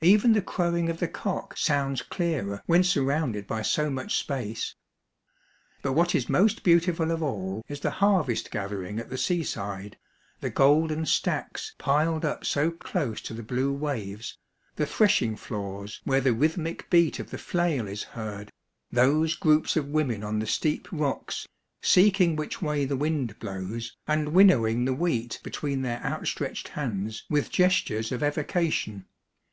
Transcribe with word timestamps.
Even 0.00 0.32
the 0.32 0.42
crowing 0.42 0.90
of 0.90 0.98
the 0.98 1.06
cock 1.06 1.56
sounds 1.56 2.02
clearer 2.02 2.60
when 2.66 2.82
sur 2.82 3.02
rounded 3.04 3.46
by 3.46 3.62
so 3.62 3.88
much 3.90 4.16
space. 4.18 4.74
But 5.82 5.92
what 5.92 6.16
is 6.16 6.28
most 6.28 6.64
beautiful 6.64 7.12
of 7.12 7.22
all 7.22 7.64
is 7.68 7.78
the 7.78 7.92
harvest 8.02 8.50
gathering 8.50 8.98
at 8.98 9.08
the 9.08 9.16
sea 9.16 9.44
side, 9.44 9.96
the 10.40 10.50
golden 10.50 11.06
stacks 11.06 11.76
piled 11.78 12.24
up 12.24 12.44
so 12.44 12.72
close 12.72 13.20
to 13.20 13.34
the 13.34 13.44
blue 13.44 13.72
waves, 13.72 14.36
the 14.74 14.84
threshing 14.84 15.36
floors 15.36 16.00
where 16.02 16.20
the 16.20 16.32
rhyth 16.34 16.56
mic 16.56 16.90
beat 16.90 17.20
of 17.20 17.30
the 17.30 17.38
flail 17.38 17.86
is 17.86 18.02
heard, 18.02 18.50
those 18.90 19.36
groups 19.36 19.76
of 19.76 19.86
women 19.86 20.24
on 20.24 20.40
the 20.40 20.46
steep 20.48 20.88
rocks, 20.90 21.46
seeking 21.80 22.34
which 22.34 22.60
way 22.60 22.84
the 22.84 22.96
wind 22.96 23.38
blows, 23.38 23.96
and 24.08 24.30
winnowing 24.32 24.86
the 24.86 24.92
wheat 24.92 25.38
between 25.44 25.82
their 25.82 26.02
outstretched 26.04 26.66
hands 26.70 27.24
with 27.30 27.48
gestures 27.48 28.10
of 28.10 28.22
evoca 28.24 28.72
tion. 28.72 29.06